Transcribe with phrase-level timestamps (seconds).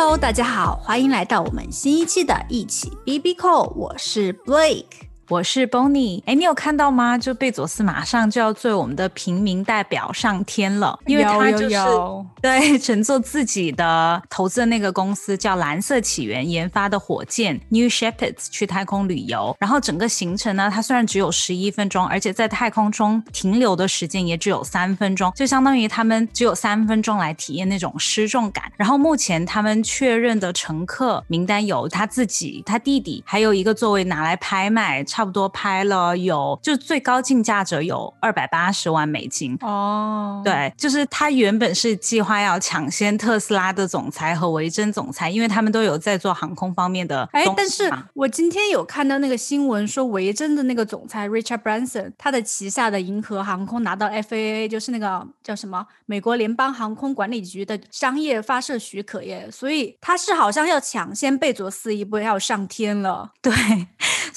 [0.00, 5.07] Hello，大家好，欢迎来到我们新一期的一起 B B Call，我是 Blake。
[5.28, 7.18] 我是 Bonnie，哎，你有看到吗？
[7.18, 11.76] 就贝佐斯马上就要做我们的平民代表上天了，因为他就是
[12.40, 28.72] 对乘坐自己的投资的那个公司叫蓝色起源研发的火箭 New Shepherds 去太空旅游，然后整个行程呢，它虽然只有十一分钟，而且在太空中停留的时间也只有三分钟，就相当于他们只有三分钟来体验那种失重感。
[28.78, 35.04] 然后目前他们确认的乘客名单有他自己、他弟弟，还有一个座位拿来拍卖。
[35.18, 40.40] 差不多拍了有，就最高竞价者有二百八十万美金哦。
[40.44, 47.28] 对，就是他原本是计划要抢先特斯拉的总裁和维珍总裁，因为他们都有在做航空方面的。
[47.32, 63.32] 哎，但是我今天有看到那个新闻说，维珍的那个总裁 Richard Branson，他的旗下的银河航空拿到 FAA，就是那个叫什么美国联邦航空管理局的商业发射许可耶，所以他是好像要抢先贝佐斯一步要上天了。
[63.42, 63.52] 对，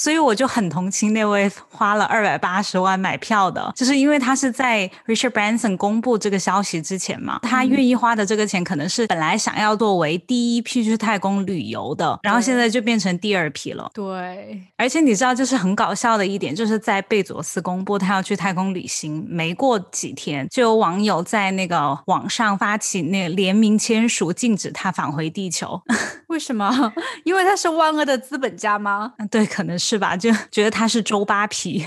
[0.02, 0.72] 所以我就很。
[0.72, 13.92] 同情那位花了二百八十万买票的，就是因为他是在 Richard Branson 公布这个消息之前嘛，他愿意花的这个钱可能是本来想要作为第一批去太空旅游的，然后现在就变成第二批了。
[13.94, 25.82] 对，而且你知道，就是很搞笑的一点，就是在贝佐斯公布他要去太空旅行没过几天，就有网友在那个网上发起那个联名签署，禁止他返回地球。
[26.28, 26.94] 为什么？
[27.26, 29.12] 因为他是万恶的资本家吗？
[29.30, 30.31] 对，可能是吧，就。
[30.50, 31.86] 觉得他是周扒皮，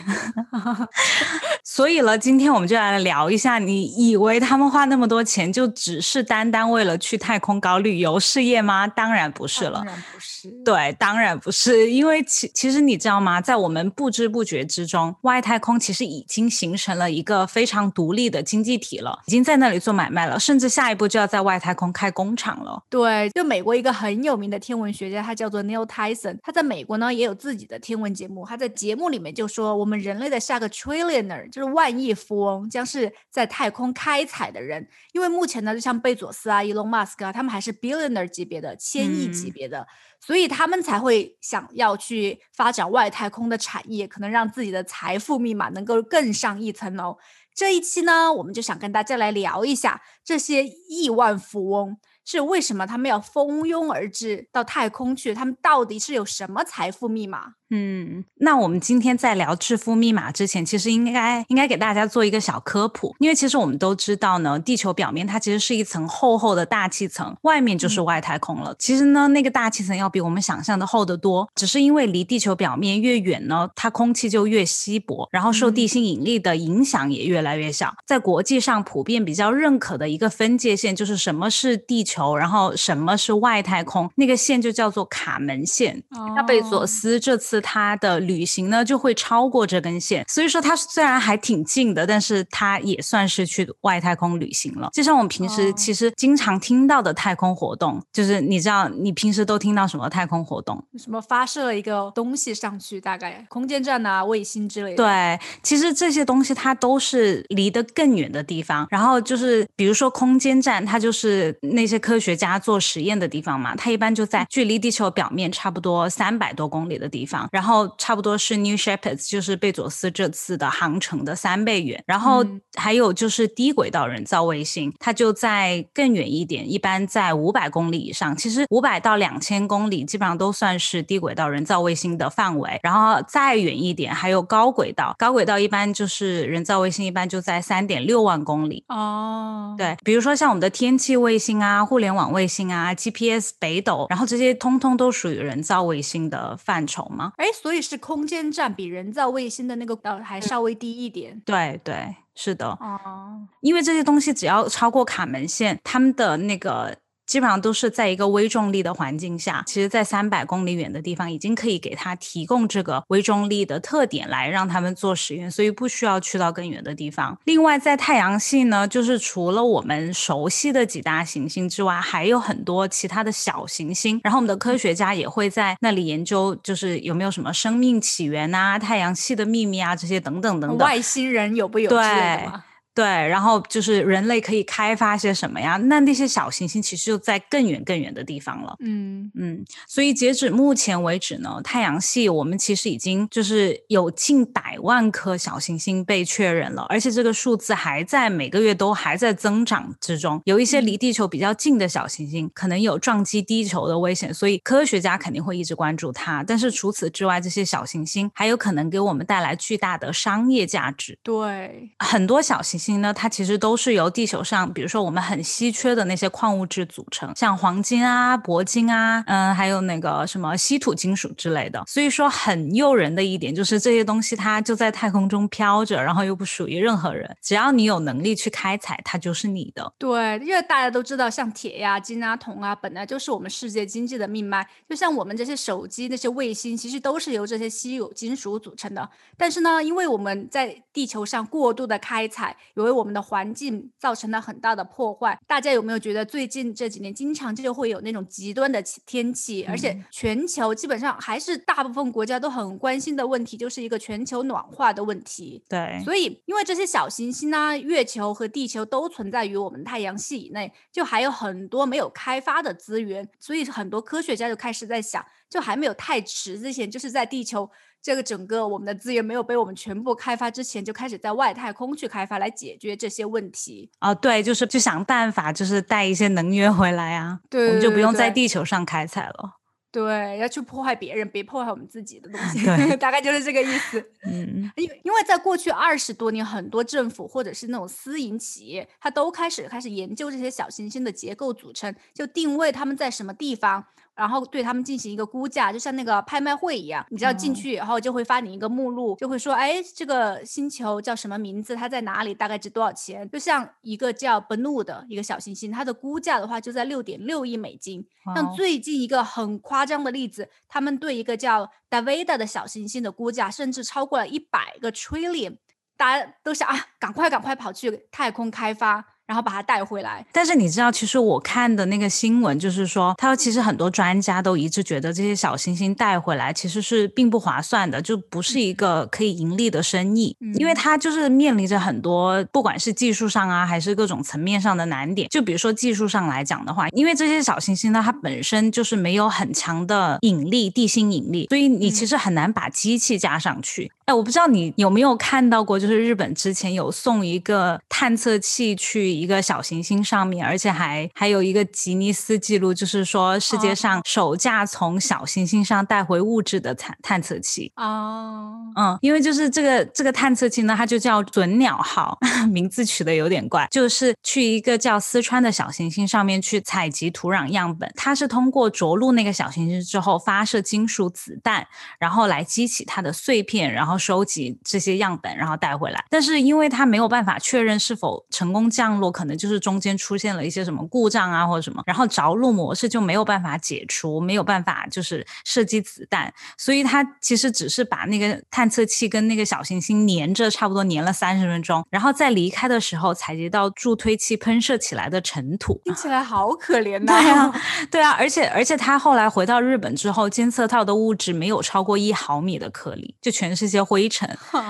[1.64, 3.58] 所以了，今天我们就来聊一下。
[3.58, 8.86] 你以为他们花那么多钱，就只是单单为了去太空搞旅游事业吗？
[8.86, 10.50] 当然不是了，当然不是。
[10.64, 13.41] 对，当然不是，因为其其实你知道吗？
[13.41, 22.83] 在我们不知不觉之中，外太空其实已经形成了一个非常独立的经济体了，已经在那里做买卖了，甚至下一步就要在外太空开工厂了。
[22.89, 28.64] 对，就美国一个很有名的天文学家，他叫做 Neil Tyson，他在美国呢也有自己的天文节目，他在。
[28.74, 34.89] 节目里面就说，我们人类的下个 trillionaire 就是万亿富翁，将是在太空开采的人。
[35.12, 39.86] 因为目前呢，就像贝佐斯啊、伊隆马斯克啊，他们还是 billionaire 级别的、千亿级别的，
[40.20, 47.17] 所以他们才会想要去发展外太空的产业，可能让自己的财富密码能够更上一层楼。
[47.55, 51.96] 这一期呢，我们就想跟大家来聊一下这些亿万富翁。
[52.27, 55.34] 是为什么他们要蜂拥而至到太空去？
[55.34, 57.52] 他们到底是有什么财富密码？
[57.77, 68.73] 嗯，那我们今天在聊致富密码之前，其实应该应该给大家做一个小科普，因为其实我们都知道呢，地球表面它其实是一层厚厚的大气层，外面就是外太空了。
[68.79, 77.92] 其实呢，那个大气层要比我们想象的厚得多，只是因为离地球表面越远呢，它空气就越稀薄，然后受地心引力的影响也越来越小。
[78.06, 82.36] 在国际上普遍比较认可的一个分界线，就是什么是地球。
[82.36, 84.08] 然后什么是外太空？
[84.14, 86.02] 那个线就叫做卡门线。
[86.36, 90.25] 那贝佐斯这次他的旅行呢，就会超过这根线。
[90.29, 94.91] 所以说，他虽然还挺近的，但是他也算是去外太空旅行了。
[94.92, 100.80] 就像我们平时其实经常听到的太空活动，就是你知道，你平时都听到什么太空活动？
[100.98, 104.97] 什么发射了一个东西上去，大概空间站啊、卫星之类的。
[104.98, 108.86] 对，其实这些东西它都是离得更远的地方。
[108.91, 111.95] 然后就是比如说空间站，它就是那些。
[112.05, 122.02] 科学家做实验的地方嘛，它一般就在距离地球表面差不多三百多公里的地方，然后差不多是 New Shepherds，就是贝佐斯这次的航程的三倍远。
[122.06, 122.44] 然后
[122.74, 128.37] 还有就是低轨道人造卫星，它就在更远一点，一般在五百公里以上。
[128.37, 132.81] 其实五百到两千公里基本上都算是低轨道人造卫星的范围。
[132.82, 138.84] 然后再远一点，还有高轨道，高轨道一般就是人造卫星，一般就在三点六万公里。
[138.88, 141.84] 哦，对，比如说像我们的天气卫星啊。
[141.84, 147.32] 互联网卫星啊，GPS、北斗，然后这些通通都属于人造卫星的范畴吗？
[147.37, 151.41] 哎，所以是空间站比人造卫星的那个呃还稍微低一点。
[151.44, 152.69] 对对，是的。
[152.81, 156.97] 哦，因为这些东西只要超过卡门线，他们的那个。
[157.26, 167.37] 基本上都是在一个微重力的环境下，其实，在三百公里远的地方，已经可以给他提供这个微重力的特点来让他们做实验，所以不需要去到更远的地方。
[167.44, 174.21] 另外，在太阳系呢，就是除了我们熟悉的几大行星之外，还有很多其他的小行星。
[174.23, 180.79] 然后，我们的科学家也会在那里研究，就是有没有什么生命起源啊、太阳系的秘密啊这些等等等等。
[180.79, 181.88] 外星人有不有？
[181.88, 182.49] 对。
[182.94, 185.76] 对，然后就是人类可以开发些什么呀？
[185.76, 188.76] 那那些小行星其实就在更远更远的地方了。
[188.79, 200.40] 嗯嗯，所以截止目前为止呢，太阳系我们其实已经就是有近百万颗小行星被确认了，而且这个数字还在每个月都还在增长之中。
[200.44, 206.44] 有一些离地球比较近的小行星，可能有撞击地球的危险，所以科学家肯定会一直关注它。
[206.47, 211.19] 但是除此之外，这些小行星还有可能给我们带来巨大的商业价值。
[211.23, 221.83] 对，很多小行星呢，它其实都是由地球上，比如说我们很稀缺的那些矿物质组成，像黄金啊、铂金啊，嗯，还有那个什么稀土金属之类的。
[221.87, 229.93] 所以说，很诱人的一点就是这些东西它就在太空中飘着，然后又不属于任何人，只要你有能力去开采，它就是你的。
[229.99, 234.67] 对，因为大家都知道，像铁呀、金啊、铜啊，本来就是我们世界经济的命脉。
[234.89, 239.09] 就像我们这些手机、那些卫星，其实都是由这些稀有金属组成的。
[239.37, 245.38] 但是呢，因为我们在地球上过度的开采，也为我们的环境造成了很大的破坏。
[245.47, 255.62] 大家有没有觉得最近这几年经常就会有那种极端的天气，而且全球基本上还是大部分国家都很关心的问题，就是一个全球暖化的问题。
[255.69, 267.69] 对，所以，因为这些小行星呢，月球和地球都存在于我们太阳系以内，就还有很多没有开发的资源，所以很多科学家就开始在想，就还没有太迟之前，就是在地球
[268.05, 273.91] 这个整个我们的资源没有被我们全部开发之前，就开始在外太空去开发来解决这些问题。
[274.01, 279.55] 啊，对，就是就想办法，就是带一些能源回来啊，对我们就不用在地球上开采了。
[279.91, 284.05] 对，要去破坏别人，别破坏我们自己的东 西对，大概就是这个意思。
[284.27, 303.28] 嗯，因因为在过去二十多年，很多政府或者是那种私营企业，它都开始开始研究这些小行星的结构组成，就定位它们在什么地方，然后对他们进行一个估价，就像那个拍卖会一样，你只要进哦去以后就会发你一个目录，就会说，哎，这个星球叫什么名字，它在哪里，大概值多少钱？
[303.28, 308.06] 就像一个叫 Bennu 的一个小行星，它的估价的话就在六点六亿美金。
[308.34, 315.56] 像最近一个很夸张的例子，他们对一个叫 Davida 的小行星的估价，甚至超过了一百个 trillion，
[315.96, 320.25] 大家都想啊，赶快赶快跑去太空开发，然后把它带回来。
[320.32, 335.29] 但是你知道，其实我看的那个新闻就是说，他说其实很多专家都一致觉得这些小行星带回来其实是并不划算的，就不是一个可以盈利的生意，因为它就是面临着很多不管是技术上啊，还是各种层面上的难点。
[335.29, 343.91] 就比如说技术上来讲的话，因为这些小行星呢，它本身就是没有很强的引力，地心引力，所以你其实很难把机器加上去。
[344.06, 357.73] 哎，我不知道你有没有看到过，就是日本之前有送一个探测器去一个小行星上面，而且还还有一个吉尼斯纪录，就是说世界上首架从小行星上带回物质的探探测器。
[357.77, 362.19] 哦，嗯，因为就是这个这个探测器呢，它就叫准鸟号，
[362.53, 367.91] 名字取得有点怪，就是去一个叫四川的小行星上面去采集土壤样本。
[367.97, 371.67] 它是通过着陆那个小行星之后发射金属子弹，
[371.99, 376.05] 然后来激起它的碎片，然后收集这些样本，然后带回来。
[376.11, 395.81] 但是因为它没有办法确认是否成功降落，可能就是中间出现了一些什么故障啊或者什么，然后着陆模式就没有办法解除，没有办法就是射击子弹，所以它其实只是把那个探测器跟那个小行星粘着，差不多粘了三十分钟，然后在离开的时候采集到助推器喷射起来的尘土。
[395.85, 404.29] 听起来好可怜呐、对啊， 对啊，而且而且他后来回到日本之后，监测到的物质没有超过一毫米的颗粒，就全是些灰尘。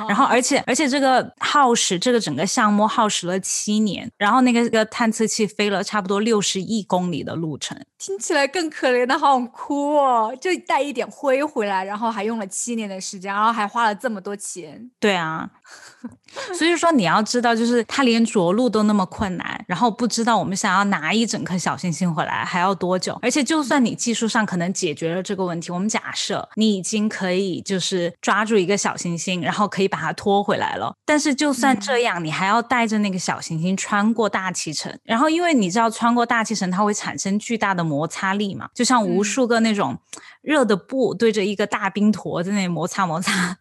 [0.09, 7.79] 然后而且而且这个耗时，这个整个项目耗时了七年，然后那个个探测器飞了差不多六十亿公里的路程。
[7.99, 10.37] 听起来更可怜的，好想哭哦！
[10.39, 14.91] 就带一点灰回来，然后还用了七年的时间，然后还花了这么多钱。
[15.01, 15.49] 对啊，
[16.53, 23.19] 所以说你要知道，就是它连着陆都那么困难，然后不知道我们想要拿一整颗小行星回来还要多久。
[23.23, 39.97] 而且就算你技术上可能解决了这个问题，我们假设你已经可以就是抓住一个小行星，然后可以把它拖回来了，但是就算这样，你还要带着那个小行星穿过大气层，然后因为你知道穿过大气层它会产生巨大的摩擦力嘛，就像无数个那种
[40.43, 43.57] 热的布对着一个大冰坨在那里摩擦摩擦。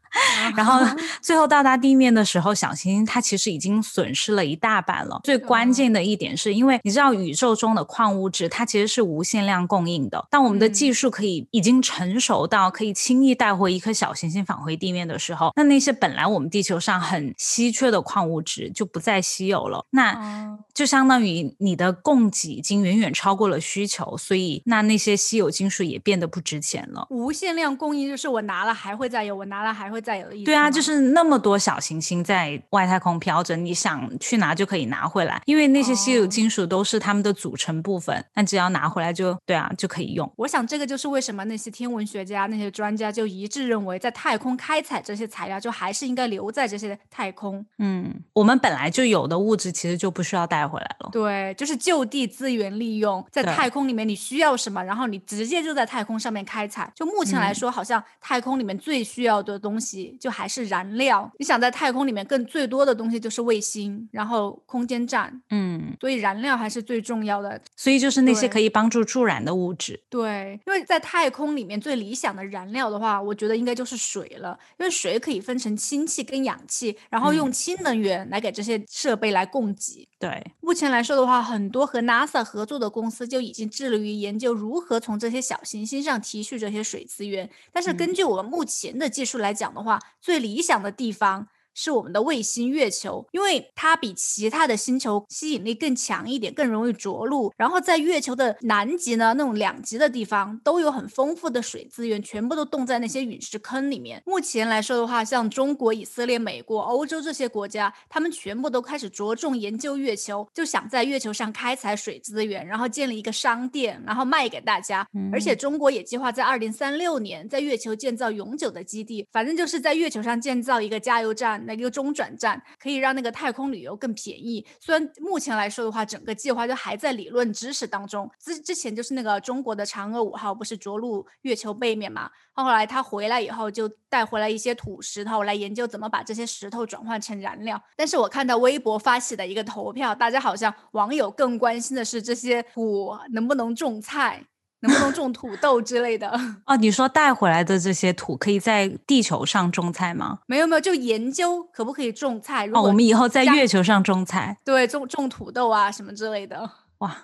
[0.56, 0.80] 然后
[1.22, 5.20] 最后到达地面的时候，小行星它其实已经损失了一大半了。
[5.24, 10.26] 最关键的一点是因为你知道宇宙中的矿物质它其实是无限量供应的。
[10.30, 19.86] 当我们的技术可以已经成熟到可以轻易带回一颗小行星返回地面的时候，那那些本来我们地球上很稀缺的矿物质就不再稀有了。
[19.92, 27.06] 那哦就相当于你的供给已经远远超过了需求，所以那那些稀有金属也变得不值钱了。
[27.12, 30.46] 无限量供应就是我拿了还会再有，我拿了还会再有，的意思。
[30.46, 40.30] 对啊，就是那么多小行星在外太空飘着，你想去拿就可以拿回来，因为那些稀有金属都是它们的组成部分，那只要拿回来就对啊，就可以用。
[40.38, 47.66] 我想这个就是为什么那些天文学家、那些专家就一致认为，在太空开采这些材料，就还是应该留在这些太空。
[47.78, 51.10] 嗯，我们本来就有的物质，其实就不需要带回来了。
[51.12, 56.92] 对，就是就地资源利用，在太空里面你需要什么，然后你直接就在太空上面开采。
[56.96, 61.30] 就目前来说，好像太空里面最需要的东西就还是燃料。
[61.38, 67.60] 你想在太空里面更最多的东西就是卫星，然后空间站，嗯，所以燃料还是最重要的。
[67.76, 70.02] 所以就是那些可以帮助助燃的物质。
[70.10, 80.08] 对，因为在太空里面最理想的燃料的话，我觉得应该就是水了，因为水可以分成氢气跟氧气，然后用氢能源来给这些设备来供给。
[80.18, 87.50] 对，目前来说的话，很多和 NASA 合作的公司就已经致力于研究如何从这些小行星上提取这些水资源。
[87.74, 91.48] 但是根据我们目前的技术来讲的话，最理想的地方。
[91.74, 97.52] 是我们的卫星月球，因为它比其他的星球吸引力更强一点，更容易着陆。
[97.58, 104.22] 然后在月球的南极呢，那种两极的地方都有很丰富的水资源，全部都冻在那些陨石坑里面。
[104.26, 115.08] 目前来说的话，像中国、以色列、美国、欧洲这些国家，他们全部都开始着重研究月球，就想在月球上开采水资源，然后建立一个商店，然后卖给大家。
[115.32, 121.63] 而且中国也计划在二零三六年在月球建造永久的基地，反正就是在月球上建造一个加油站。
[121.66, 124.66] 那个中转站可以让那个太空旅游更便宜。
[124.80, 128.30] 虽然目前来说的话，整个计划就还在理论知识当中。
[128.40, 132.30] 之之前就是那个中国的嫦娥五号不是着陆月球背面嘛？
[132.54, 137.82] 后来他回来以后就带回来一些土石头来研究怎么把这些石头转换成燃料。
[137.96, 144.46] 但是我看到微博发起的一个投票，大家好像网友更关心的是这些土能不能种菜。
[144.84, 146.30] 能不能种土豆之类的？
[146.68, 150.40] 哦，你说带回来的这些土可以在地球上种菜吗？
[150.46, 152.68] 没有没有，就研究可不可以种菜。
[152.74, 156.70] 哦，我们以后在月球上种菜，对，种种土豆啊什么之类的。
[157.00, 157.16] 哇。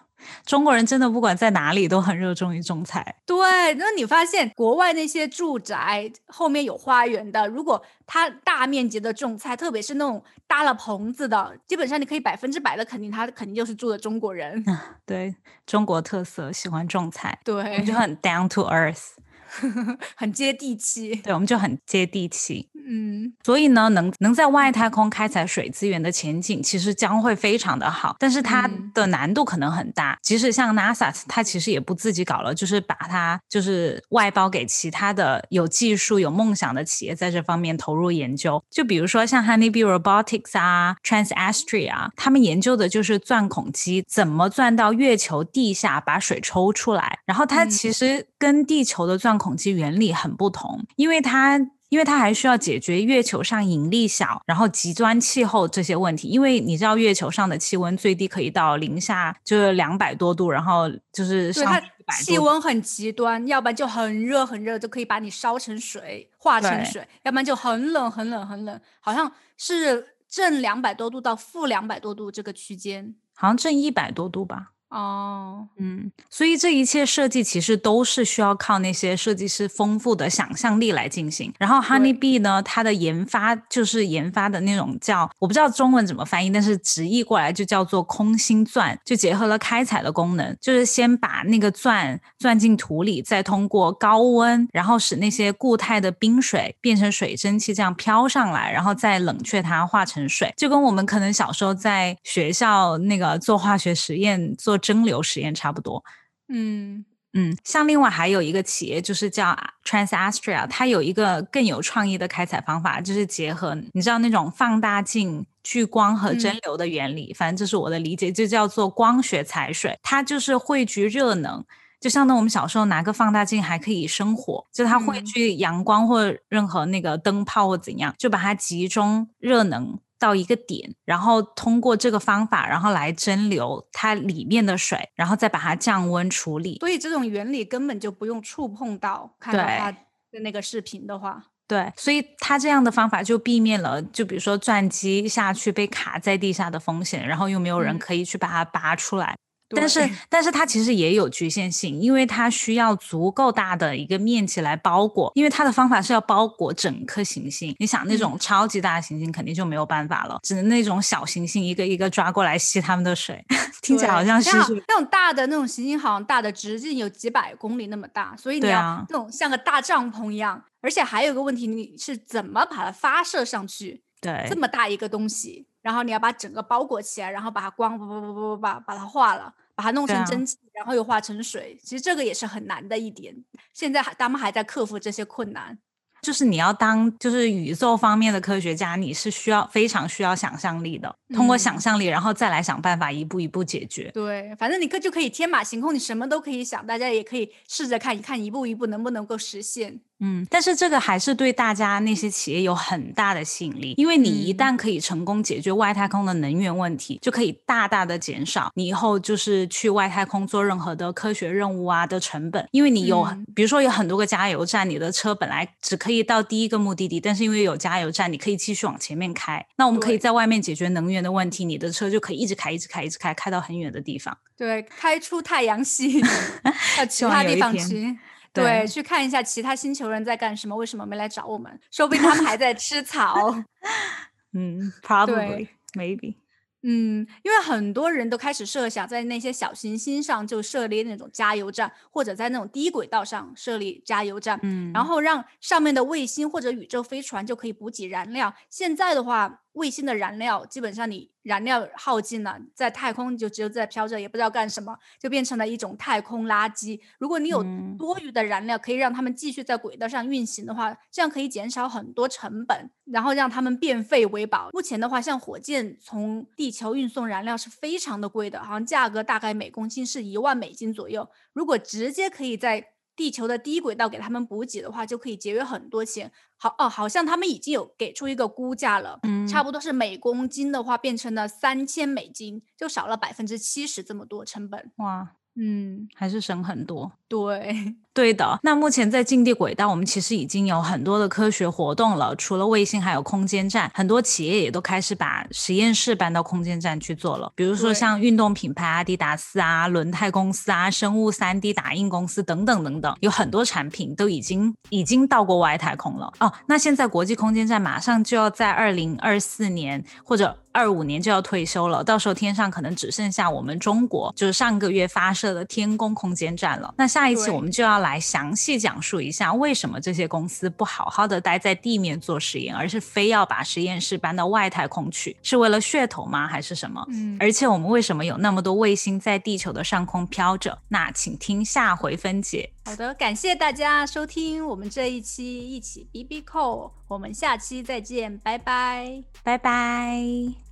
[0.46, 3.16] 中国人真的不管在哪里都很热衷于种菜。
[3.26, 14.64] 对，那你发现国外那些住宅后面有花园的，如果他大面积的种菜，特别是那种搭了棚子的，基本上你可以百分之百的肯定，他肯定就是住的中国人。
[15.06, 15.36] 对
[15.66, 19.12] 中国特色，喜欢种菜，对，就很 down to earth。
[20.16, 22.70] 很接地气，对，我们就很接地气。
[22.92, 30.18] 嗯，所以呢，能能在外太空开采水资源的前景，其实将会非常的好，但是它的难度可能很大。
[30.24, 38.64] 即使像 NASA，它其实也不自己搞了，就是把它就是外包给其他的有技术、有梦想的企业，在这方面投入研究。
[38.72, 56.28] 就比如说像 Honeybee Robotics 啊、TransAstria 啊，他们研究的就是钻孔机怎么钻到月球地下把水抽出来，然后它其实跟地球的钻孔机原理很不同，因为它因为它还需要解决月球上引力小，然后极端气候这些问题。
[56.28, 61.82] 因为你知道月球上的气温最低可以到零下就是两百多度，然后就是上
[62.24, 74.74] 气温很极端，要不然就很热很热，就可以把你烧成水化成水；要不然就很冷很冷很冷，好像是正两百多度到负两百多度这个区间，好像正一百多度吧。
[74.90, 81.54] 哦，嗯，所以这一切设计其实都是需要靠那些设计师丰富的想象力来进行。
[81.60, 104.79] 然后 Honeybee 呢，它的研发就是研发的那种叫我不知道中文怎么翻译，但是直译过来就叫做空心钻，就结合了开采的功能，就是先把那个钻钻进土里，再通过高温，然后使那些固态的冰水变成水蒸气，这样飘上来，然后再冷却它化成水，就跟我们可能小时候在学校那个做化学实验做。
[104.80, 106.04] 蒸馏实验差不多，
[106.48, 109.56] 嗯嗯，像另外还有一个企业就是叫
[109.86, 119.96] TransAstria，它有一个更有创意的开采方法，就是结合你知道那种放大镜、聚光和蒸馏的原理，反正这是我的理解，就叫做光学采水。
[120.02, 121.64] 它就是汇聚热能，
[122.00, 130.00] 就相当于我们小时候拿个放大镜还可以生火，就它汇聚阳光或任何那个灯泡或怎样，就把它集中热能。
[130.20, 136.78] 到一个点，然后通过这个方法，然后来蒸馏它里面的水，然后再把它降温处理。
[136.80, 149.36] 所以这种原理根本就不用触碰到，看到它的那个视频的话，对，所以它这样的方法就避免了，就比如说钻机下去被卡在地下的风险，然后又没有人可以去把它拔出来。
[149.76, 157.76] 但是，但是它其实也有局限性，因为它需要足够大的一个面积来包裹，因为它的方法是要包裹整颗行星。
[157.80, 163.44] 你想那种超级大的行星肯定就没有办法了，只能那种小行星一个一个抓过来吸它们的水，
[163.82, 164.50] 听起来好像是
[164.88, 170.64] 那种大的那种行星，好像大的直径有几百公里那么大，所以你要那种像个大帐篷一样。
[170.82, 174.02] 而且还有个问题，你是怎么把它发射上去？
[174.22, 175.66] 对，这么大一个东西。
[175.82, 181.78] 然后你要把整个包裹起来，然后把它光不不不不不把把它化了，把它弄成蒸汽，然后又化成水。
[181.82, 183.36] 其实这个也是很难的一点，
[183.74, 185.78] 现在还他们还在克服这些困难。
[186.22, 194.12] 就是你要当就是宇宙方面的科学家，你是需要非常需要想象力的，通过想象力，然后再来想办法，一步一步解决。
[194.12, 200.02] 对，反正你可就可以天马行空，你什么都可以想，大家也可以试着看一看，一步一步能不能够实现。
[200.22, 212.68] 嗯，但是这个还是对大家那些企业有很大的吸引力，因为你一旦可以成功解决外太空的能源问题，就可以大大的减少你以后就是去外太空做任何的科学任务啊的成本。
[212.72, 219.66] 因为你有，比如说有很多个加油站，你的车本来只可以到第一个目的地，但是因为有加油站，你可以继续往前面开。
[219.78, 224.38] 那我们可以在外面解决能源的问题，你的车就可以一直开，一直开，一直开，开到很远的地方。
[224.58, 226.22] 对，开出太阳系，
[226.98, 228.18] 到其他地方去。
[228.54, 231.80] 对，去看一下其他星球人在干什么，为什么没来找我们？
[231.92, 233.64] 说不定他们还在吃草。
[234.54, 236.36] 嗯，probably maybe。
[236.82, 248.54] 嗯，因为很多人都开始设想在那些小行星上就设立那种加油站，或者在那种低轨道上设立加油站，嗯，然后让上面的卫星或者宇宙飞船就可以补给燃料。
[248.70, 249.62] 现在的话。
[249.80, 257.00] 卫星的燃料基本上你燃料耗尽了，在太空就只有在飘着，也不知道干什么，就变成了一种太空垃圾。
[257.18, 257.64] 如果你有
[257.98, 264.70] 多余的燃料，可以让他们继续在轨道上运行的话，这样可以减少很多成本，然后让他们变废为宝。
[264.74, 271.28] 目前的话，像火箭从地球运送燃料是非常的贵的，好像价格大概每公斤是一万美金左右。
[271.54, 272.86] 如果直接可以在
[273.20, 276.32] 地球的低轨道给他们补给的话，就可以节约很多钱。
[276.56, 284.90] 好哦，好像他们已经有给出一个估价了，嗯，差不多是每公斤的话变成了三千美金，就少了百分之七十这么多成本。
[285.00, 287.12] 哇，嗯，还是省很多。
[287.28, 287.98] 对。
[288.20, 292.36] 对的，那目前在近地轨道，我们其实已经有很多的科学活动了。
[292.36, 297.50] 除了卫星，还有空间站，很多企业也都开始把实验室搬到空间站去做了。
[297.56, 306.30] 比如说像运动品牌阿迪达斯啊、轮胎公司啊、生物 3D 打印公司等等等等，有很多产品都已经已经到过外太空了。
[306.42, 316.94] 哦，那现在国际空间站马上就要在二零二四年或者二五年就要退休了，到时候天上可能只剩下我们中国就是上个月发射的天宫空间站了。
[316.98, 318.09] 那下一期我们就要来。
[318.10, 325.38] 来详细讲述一下，为什么这些公司不好好的待在地面做实验，而是非要把实验室搬到外太空去？
[325.44, 326.48] 是为了噱头吗？
[326.48, 327.06] 还是什么？
[327.10, 330.78] 嗯，而且我们为什么有那么多卫星在地球的上空飘着？
[330.88, 332.72] 那请听下回分解。
[332.86, 340.69] 好的，感谢大家收听我们这一期一起 B B 扣，我们下期再见，拜拜，拜拜。